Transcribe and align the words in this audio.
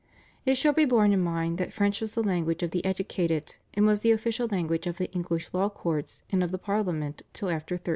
It 0.47 0.55
should 0.55 0.73
be 0.73 0.85
borne 0.85 1.13
in 1.13 1.21
mind 1.21 1.59
that 1.59 1.71
French 1.71 2.01
was 2.01 2.15
the 2.15 2.23
language 2.23 2.63
of 2.63 2.71
the 2.71 2.83
educated 2.83 3.53
and 3.75 3.85
was 3.85 3.99
the 3.99 4.09
official 4.09 4.47
language 4.47 4.87
of 4.87 4.97
the 4.97 5.11
English 5.11 5.53
law 5.53 5.69
courts 5.69 6.23
and 6.31 6.43
of 6.43 6.49
the 6.49 6.57
Parliament 6.57 7.21
till 7.33 7.49
after 7.49 7.75
1360. 7.75 7.89